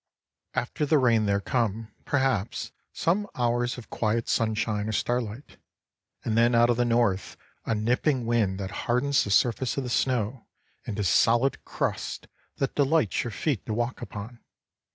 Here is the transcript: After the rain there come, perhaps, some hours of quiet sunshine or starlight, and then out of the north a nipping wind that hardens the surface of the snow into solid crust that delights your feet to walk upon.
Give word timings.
After 0.55 0.83
the 0.83 0.97
rain 0.97 1.27
there 1.27 1.39
come, 1.39 1.91
perhaps, 2.05 2.71
some 2.91 3.27
hours 3.35 3.77
of 3.77 3.91
quiet 3.91 4.27
sunshine 4.27 4.89
or 4.89 4.93
starlight, 4.93 5.57
and 6.25 6.35
then 6.35 6.55
out 6.55 6.71
of 6.71 6.77
the 6.77 6.85
north 6.85 7.37
a 7.67 7.75
nipping 7.75 8.25
wind 8.25 8.59
that 8.59 8.71
hardens 8.89 9.23
the 9.23 9.29
surface 9.29 9.77
of 9.77 9.83
the 9.83 9.91
snow 9.91 10.47
into 10.85 11.03
solid 11.03 11.63
crust 11.65 12.25
that 12.55 12.73
delights 12.73 13.23
your 13.23 13.29
feet 13.29 13.63
to 13.67 13.75
walk 13.75 14.01
upon. 14.01 14.39